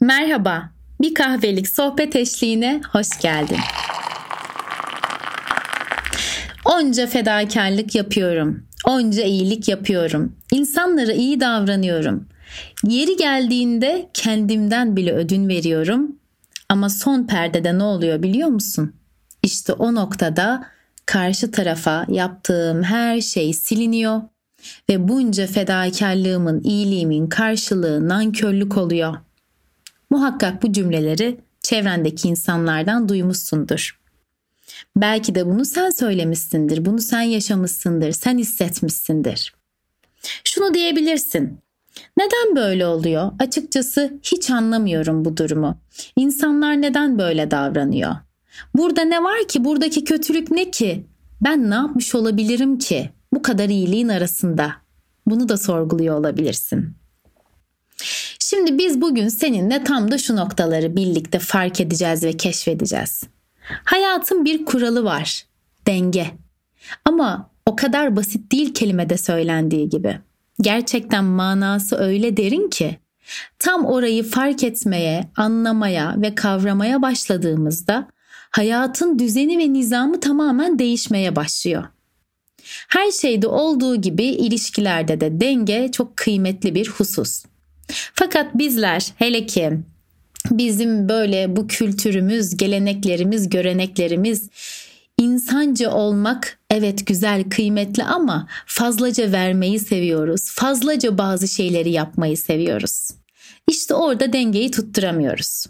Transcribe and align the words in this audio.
Merhaba, 0.00 0.70
bir 1.00 1.14
kahvelik 1.14 1.68
sohbet 1.68 2.16
eşliğine 2.16 2.80
hoş 2.92 3.18
geldin. 3.20 3.58
Onca 6.64 7.06
fedakarlık 7.06 7.94
yapıyorum. 7.94 8.66
Onca 8.84 9.22
iyilik 9.22 9.68
yapıyorum. 9.68 10.36
İnsanlara 10.52 11.12
iyi 11.12 11.40
davranıyorum. 11.40 12.28
Yeri 12.84 13.16
geldiğinde 13.16 14.10
kendimden 14.14 14.96
bile 14.96 15.12
ödün 15.12 15.48
veriyorum. 15.48 16.16
Ama 16.68 16.90
son 16.90 17.26
perdede 17.26 17.78
ne 17.78 17.82
oluyor 17.82 18.22
biliyor 18.22 18.48
musun? 18.48 18.92
İşte 19.42 19.72
o 19.72 19.94
noktada 19.94 20.66
karşı 21.06 21.50
tarafa 21.50 22.06
yaptığım 22.08 22.82
her 22.82 23.20
şey 23.20 23.52
siliniyor 23.52 24.22
ve 24.90 25.08
bunca 25.08 25.46
fedakarlığımın, 25.46 26.62
iyiliğimin 26.64 27.26
karşılığı 27.26 28.08
nankörlük 28.08 28.76
oluyor. 28.76 29.27
Muhakkak 30.10 30.62
bu 30.62 30.72
cümleleri 30.72 31.40
çevrendeki 31.62 32.28
insanlardan 32.28 33.08
duymuşsundur. 33.08 34.00
Belki 34.96 35.34
de 35.34 35.46
bunu 35.46 35.64
sen 35.64 35.90
söylemişsindir, 35.90 36.84
bunu 36.84 36.98
sen 36.98 37.20
yaşamışsındır, 37.20 38.12
sen 38.12 38.38
hissetmişsindir. 38.38 39.54
Şunu 40.44 40.74
diyebilirsin. 40.74 41.58
Neden 42.16 42.56
böyle 42.56 42.86
oluyor? 42.86 43.32
Açıkçası 43.38 44.18
hiç 44.22 44.50
anlamıyorum 44.50 45.24
bu 45.24 45.36
durumu. 45.36 45.80
İnsanlar 46.16 46.82
neden 46.82 47.18
böyle 47.18 47.50
davranıyor? 47.50 48.16
Burada 48.74 49.02
ne 49.02 49.22
var 49.22 49.48
ki? 49.48 49.64
Buradaki 49.64 50.04
kötülük 50.04 50.50
ne 50.50 50.70
ki? 50.70 51.06
Ben 51.40 51.70
ne 51.70 51.74
yapmış 51.74 52.14
olabilirim 52.14 52.78
ki? 52.78 53.10
Bu 53.32 53.42
kadar 53.42 53.68
iyiliğin 53.68 54.08
arasında. 54.08 54.72
Bunu 55.26 55.48
da 55.48 55.56
sorguluyor 55.56 56.18
olabilirsin. 56.18 56.87
Şimdi 58.50 58.78
biz 58.78 59.00
bugün 59.00 59.28
seninle 59.28 59.84
tam 59.84 60.10
da 60.10 60.18
şu 60.18 60.36
noktaları 60.36 60.96
birlikte 60.96 61.38
fark 61.38 61.80
edeceğiz 61.80 62.24
ve 62.24 62.32
keşfedeceğiz. 62.32 63.22
Hayatın 63.84 64.44
bir 64.44 64.64
kuralı 64.64 65.04
var. 65.04 65.46
Denge. 65.86 66.26
Ama 67.04 67.50
o 67.66 67.76
kadar 67.76 68.16
basit 68.16 68.52
değil 68.52 68.74
kelimede 68.74 69.16
söylendiği 69.16 69.88
gibi. 69.88 70.20
Gerçekten 70.60 71.24
manası 71.24 71.96
öyle 71.96 72.36
derin 72.36 72.70
ki 72.70 72.98
tam 73.58 73.84
orayı 73.84 74.24
fark 74.24 74.64
etmeye, 74.64 75.30
anlamaya 75.36 76.14
ve 76.16 76.34
kavramaya 76.34 77.02
başladığımızda 77.02 78.08
hayatın 78.50 79.18
düzeni 79.18 79.58
ve 79.58 79.72
nizamı 79.72 80.20
tamamen 80.20 80.78
değişmeye 80.78 81.36
başlıyor. 81.36 81.84
Her 82.88 83.10
şeyde 83.10 83.46
olduğu 83.46 83.96
gibi 83.96 84.24
ilişkilerde 84.24 85.20
de 85.20 85.40
denge 85.40 85.90
çok 85.92 86.16
kıymetli 86.16 86.74
bir 86.74 86.88
husus. 86.88 87.44
Fakat 88.14 88.54
bizler 88.54 89.12
hele 89.16 89.46
ki 89.46 89.70
bizim 90.50 91.08
böyle 91.08 91.56
bu 91.56 91.66
kültürümüz, 91.66 92.56
geleneklerimiz, 92.56 93.48
göreneklerimiz 93.48 94.48
insancı 95.18 95.90
olmak 95.90 96.58
evet 96.70 97.06
güzel, 97.06 97.44
kıymetli 97.50 98.04
ama 98.04 98.48
fazlaca 98.66 99.32
vermeyi 99.32 99.80
seviyoruz. 99.80 100.50
Fazlaca 100.50 101.18
bazı 101.18 101.48
şeyleri 101.48 101.90
yapmayı 101.90 102.36
seviyoruz. 102.36 103.10
İşte 103.68 103.94
orada 103.94 104.32
dengeyi 104.32 104.70
tutturamıyoruz. 104.70 105.66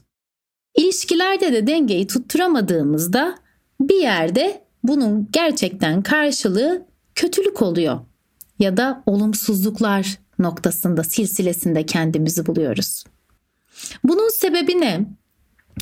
İlişkilerde 0.77 1.53
de 1.53 1.67
dengeyi 1.67 2.07
tutturamadığımızda 2.07 3.39
bir 3.81 4.03
yerde 4.03 4.63
bunun 4.83 5.29
gerçekten 5.33 6.03
karşılığı 6.03 6.83
kötülük 7.15 7.63
oluyor 7.63 8.01
ya 8.59 8.77
da 8.77 9.03
olumsuzluklar 9.07 10.19
noktasında 10.39 11.05
silsilesinde 11.05 11.87
kendimizi 11.87 12.47
buluyoruz. 12.47 13.05
Bunun 14.05 14.29
sebebi 14.29 14.81
ne? 14.81 15.01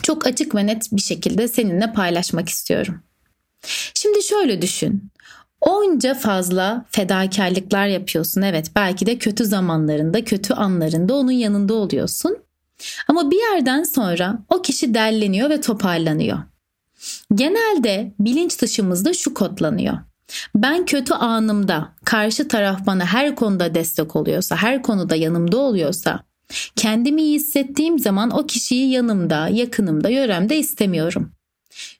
Çok 0.02 0.26
açık 0.26 0.54
ve 0.54 0.66
net 0.66 0.92
bir 0.92 1.00
şekilde 1.00 1.48
seninle 1.48 1.92
paylaşmak 1.92 2.48
istiyorum. 2.48 3.02
Şimdi 3.94 4.22
şöyle 4.22 4.62
düşün. 4.62 5.10
Onca 5.60 6.14
fazla 6.14 6.84
fedakarlıklar 6.90 7.86
yapıyorsun. 7.86 8.42
Evet 8.42 8.70
belki 8.76 9.06
de 9.06 9.18
kötü 9.18 9.44
zamanlarında, 9.44 10.24
kötü 10.24 10.54
anlarında 10.54 11.14
onun 11.14 11.30
yanında 11.30 11.74
oluyorsun. 11.74 12.38
Ama 13.08 13.30
bir 13.30 13.38
yerden 13.38 13.82
sonra 13.82 14.38
o 14.48 14.62
kişi 14.62 14.94
derleniyor 14.94 15.50
ve 15.50 15.60
toparlanıyor. 15.60 16.38
Genelde 17.34 18.14
bilinç 18.20 18.60
dışımızda 18.62 19.14
şu 19.14 19.34
kodlanıyor. 19.34 19.98
Ben 20.54 20.86
kötü 20.86 21.14
anımda 21.14 21.92
karşı 22.04 22.48
taraf 22.48 22.86
bana 22.86 23.04
her 23.06 23.36
konuda 23.36 23.74
destek 23.74 24.16
oluyorsa, 24.16 24.56
her 24.56 24.82
konuda 24.82 25.16
yanımda 25.16 25.58
oluyorsa, 25.58 26.22
kendimi 26.76 27.22
iyi 27.22 27.34
hissettiğim 27.34 27.98
zaman 27.98 28.30
o 28.30 28.46
kişiyi 28.46 28.90
yanımda, 28.90 29.48
yakınımda, 29.48 30.08
yöremde 30.08 30.58
istemiyorum. 30.58 31.32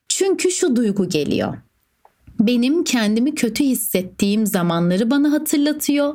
Çünkü 0.09 0.50
şu 0.50 0.76
duygu 0.76 1.09
geliyor. 1.09 1.59
Benim 2.41 2.84
kendimi 2.84 3.34
kötü 3.34 3.65
hissettiğim 3.65 4.47
zamanları 4.47 5.10
bana 5.10 5.32
hatırlatıyor 5.32 6.15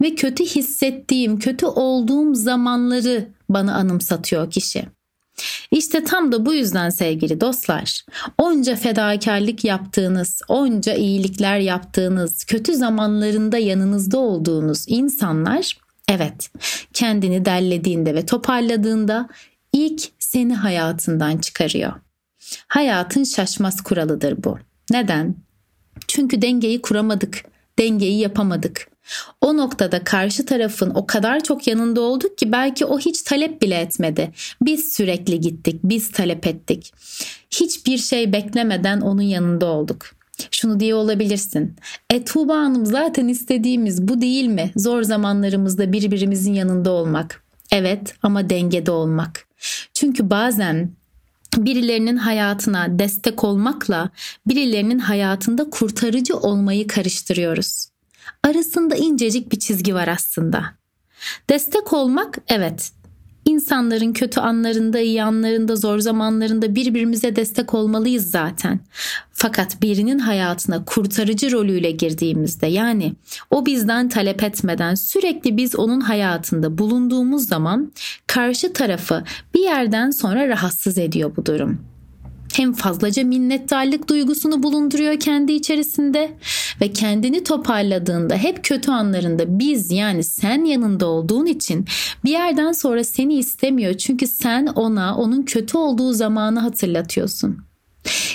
ve 0.00 0.14
kötü 0.14 0.44
hissettiğim, 0.44 1.38
kötü 1.38 1.66
olduğum 1.66 2.34
zamanları 2.34 3.28
bana 3.48 3.74
anımsatıyor 3.74 4.50
kişi. 4.50 4.86
İşte 5.70 6.04
tam 6.04 6.32
da 6.32 6.46
bu 6.46 6.54
yüzden 6.54 6.90
sevgili 6.90 7.40
dostlar, 7.40 8.04
onca 8.38 8.76
fedakarlık 8.76 9.64
yaptığınız, 9.64 10.42
onca 10.48 10.94
iyilikler 10.94 11.58
yaptığınız, 11.58 12.44
kötü 12.44 12.74
zamanlarında 12.74 13.58
yanınızda 13.58 14.18
olduğunuz 14.18 14.84
insanlar 14.88 15.78
evet, 16.08 16.50
kendini 16.92 17.44
derlediğinde 17.44 18.14
ve 18.14 18.26
toparladığında 18.26 19.28
ilk 19.72 20.02
seni 20.18 20.54
hayatından 20.54 21.38
çıkarıyor. 21.38 21.92
Hayatın 22.68 23.24
şaşmaz 23.24 23.80
kuralıdır 23.80 24.44
bu. 24.44 24.58
Neden? 24.90 25.34
Çünkü 26.08 26.42
dengeyi 26.42 26.82
kuramadık, 26.82 27.44
dengeyi 27.80 28.18
yapamadık. 28.18 28.90
O 29.40 29.56
noktada 29.56 30.04
karşı 30.04 30.46
tarafın 30.46 30.90
o 30.90 31.06
kadar 31.06 31.40
çok 31.40 31.66
yanında 31.66 32.00
olduk 32.00 32.38
ki 32.38 32.52
belki 32.52 32.84
o 32.84 32.98
hiç 32.98 33.22
talep 33.22 33.62
bile 33.62 33.74
etmedi. 33.74 34.30
Biz 34.62 34.92
sürekli 34.92 35.40
gittik, 35.40 35.80
biz 35.84 36.12
talep 36.12 36.46
ettik. 36.46 36.92
Hiçbir 37.50 37.98
şey 37.98 38.32
beklemeden 38.32 39.00
onun 39.00 39.22
yanında 39.22 39.66
olduk. 39.66 40.06
Şunu 40.50 40.80
diye 40.80 40.94
olabilirsin. 40.94 41.76
E 42.10 42.24
Tuğba 42.24 42.54
Hanım 42.54 42.86
zaten 42.86 43.28
istediğimiz 43.28 44.08
bu 44.08 44.20
değil 44.20 44.46
mi? 44.46 44.70
Zor 44.76 45.02
zamanlarımızda 45.02 45.92
birbirimizin 45.92 46.54
yanında 46.54 46.90
olmak. 46.90 47.42
Evet 47.72 48.14
ama 48.22 48.50
dengede 48.50 48.90
olmak. 48.90 49.46
Çünkü 49.94 50.30
bazen 50.30 50.90
birilerinin 51.56 52.16
hayatına 52.16 52.98
destek 52.98 53.44
olmakla 53.44 54.10
birilerinin 54.46 54.98
hayatında 54.98 55.70
kurtarıcı 55.70 56.36
olmayı 56.36 56.86
karıştırıyoruz. 56.86 57.88
Arasında 58.42 58.96
incecik 58.96 59.52
bir 59.52 59.58
çizgi 59.58 59.94
var 59.94 60.08
aslında. 60.08 60.64
Destek 61.50 61.92
olmak 61.92 62.38
evet 62.48 62.92
İnsanların 63.50 64.12
kötü 64.12 64.40
anlarında, 64.40 65.00
iyi 65.00 65.22
anlarında, 65.22 65.76
zor 65.76 65.98
zamanlarında 65.98 66.74
birbirimize 66.74 67.36
destek 67.36 67.74
olmalıyız 67.74 68.30
zaten. 68.30 68.80
Fakat 69.32 69.82
birinin 69.82 70.18
hayatına 70.18 70.84
kurtarıcı 70.84 71.52
rolüyle 71.52 71.90
girdiğimizde 71.90 72.66
yani 72.66 73.12
o 73.50 73.66
bizden 73.66 74.08
talep 74.08 74.42
etmeden 74.42 74.94
sürekli 74.94 75.56
biz 75.56 75.76
onun 75.76 76.00
hayatında 76.00 76.78
bulunduğumuz 76.78 77.48
zaman 77.48 77.92
karşı 78.26 78.72
tarafı 78.72 79.24
bir 79.54 79.60
yerden 79.60 80.10
sonra 80.10 80.48
rahatsız 80.48 80.98
ediyor 80.98 81.32
bu 81.36 81.46
durum 81.46 81.80
hem 82.54 82.72
fazlaca 82.72 83.24
minnettarlık 83.24 84.08
duygusunu 84.08 84.62
bulunduruyor 84.62 85.20
kendi 85.20 85.52
içerisinde 85.52 86.36
ve 86.80 86.92
kendini 86.92 87.44
toparladığında 87.44 88.36
hep 88.36 88.64
kötü 88.64 88.90
anlarında 88.90 89.58
biz 89.58 89.90
yani 89.90 90.24
sen 90.24 90.64
yanında 90.64 91.06
olduğun 91.06 91.46
için 91.46 91.84
bir 92.24 92.30
yerden 92.30 92.72
sonra 92.72 93.04
seni 93.04 93.34
istemiyor 93.34 93.94
çünkü 93.94 94.26
sen 94.26 94.66
ona 94.66 95.16
onun 95.16 95.42
kötü 95.42 95.78
olduğu 95.78 96.12
zamanı 96.12 96.60
hatırlatıyorsun. 96.60 97.58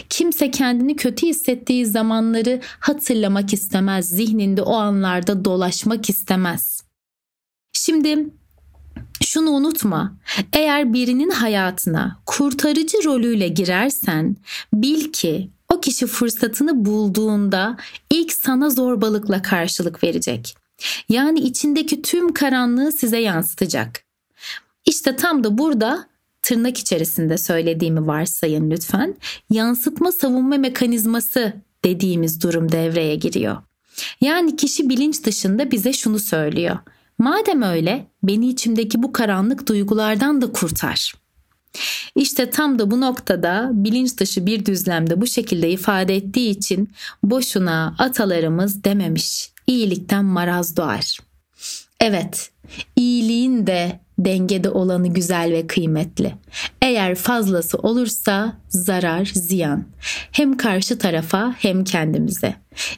Kimse 0.10 0.51
kendini 0.51 0.95
kötü 0.95 1.28
hissettiği 1.28 1.86
zamanları 1.86 2.62
hatırlamak 2.80 3.54
istemez, 3.54 4.10
zihninde 4.10 4.62
o 4.62 4.75
anlarda 4.75 5.45
dolaşmak 5.45 6.10
istemez. 6.10 6.84
Şimdi 7.74 8.30
şunu 9.21 9.50
unutma. 9.50 10.13
Eğer 10.53 10.94
birinin 10.94 11.30
hayatına 11.30 12.19
kurtarıcı 12.25 12.97
rolüyle 13.06 13.47
girersen 13.47 14.36
bil 14.74 15.12
ki 15.12 15.50
o 15.74 15.81
kişi 15.81 16.07
fırsatını 16.07 16.86
bulduğunda 16.86 17.77
ilk 18.09 18.33
sana 18.33 18.69
zorbalıkla 18.69 19.42
karşılık 19.42 20.03
verecek. 20.03 20.56
Yani 21.09 21.39
içindeki 21.39 22.01
tüm 22.01 22.33
karanlığı 22.33 22.92
size 22.92 23.18
yansıtacak. 23.18 24.03
İşte 24.86 25.15
tam 25.15 25.44
da 25.44 25.57
burada 25.57 26.07
tırnak 26.41 26.77
içerisinde 26.77 27.38
söylediğimi 27.38 28.07
varsayın 28.07 28.71
lütfen. 28.71 29.15
Yansıtma 29.50 30.12
savunma 30.12 30.57
mekanizması 30.57 31.53
dediğimiz 31.86 32.44
durum 32.44 32.71
devreye 32.71 33.15
giriyor. 33.15 33.57
Yani 34.21 34.56
kişi 34.56 34.89
bilinç 34.89 35.24
dışında 35.24 35.71
bize 35.71 35.94
şunu 35.94 36.19
söylüyor. 36.19 36.77
Madem 37.17 37.62
öyle 37.62 38.07
beni 38.23 38.47
içimdeki 38.47 39.03
bu 39.03 39.12
karanlık 39.12 39.67
duygulardan 39.67 40.41
da 40.41 40.51
kurtar. 40.51 41.13
İşte 42.15 42.50
tam 42.50 42.79
da 42.79 42.91
bu 42.91 43.01
noktada 43.01 43.69
bilinç 43.73 44.17
dışı 44.17 44.45
bir 44.45 44.65
düzlemde 44.65 45.21
bu 45.21 45.27
şekilde 45.27 45.69
ifade 45.69 46.15
ettiği 46.15 46.50
için 46.50 46.94
boşuna 47.23 47.95
atalarımız 48.00 48.83
dememiş. 48.83 49.50
İyilikten 49.67 50.25
maraz 50.25 50.77
doğar. 50.77 51.17
Evet, 52.00 52.51
iyiliğin 52.95 53.67
de 53.67 54.00
dengede 54.19 54.69
olanı 54.69 55.07
güzel 55.07 55.51
ve 55.51 55.67
kıymetli. 55.67 56.35
Eğer 56.81 57.15
fazlası 57.15 57.77
olursa 57.77 58.57
zarar, 58.69 59.25
ziyan. 59.25 59.85
Hem 60.31 60.57
karşı 60.57 60.97
tarafa 60.97 61.56
hem 61.59 61.83
kendimize. 61.83 62.56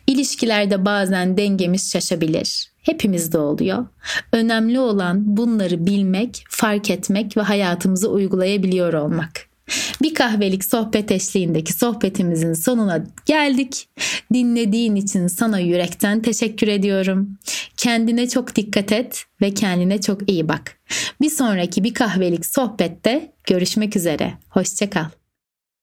İlişkilerde 0.08 0.86
bazen 0.86 1.38
dengemiz 1.38 1.92
şaşabilir. 1.92 2.72
Hepimizde 2.88 3.38
oluyor. 3.38 3.86
Önemli 4.32 4.80
olan 4.80 5.38
bunları 5.38 5.86
bilmek, 5.86 6.44
fark 6.50 6.90
etmek 6.90 7.38
ve 7.38 7.42
hayatımıza 7.42 8.08
uygulayabiliyor 8.08 8.94
olmak. 8.94 9.48
Bir 10.02 10.14
kahvelik 10.14 10.66
sohbet 10.66 11.12
eşliğindeki 11.12 11.74
sohbetimizin 11.74 12.54
sonuna 12.54 13.04
geldik. 13.26 13.90
Dinlediğin 14.34 14.96
için 14.96 15.28
sana 15.28 15.60
yürekten 15.60 16.22
teşekkür 16.22 16.68
ediyorum. 16.68 17.38
Kendine 17.78 18.30
çok 18.30 18.56
dikkat 18.56 18.92
et 18.92 19.24
ve 19.42 19.54
kendine 19.54 20.02
çok 20.02 20.30
iyi 20.30 20.50
bak. 20.50 20.78
Bir 21.22 21.30
sonraki 21.30 21.84
bir 21.84 21.94
kahvelik 21.94 22.46
sohbette 22.46 23.32
görüşmek 23.48 23.96
üzere. 23.96 24.34
Hoşçakal. 24.50 25.17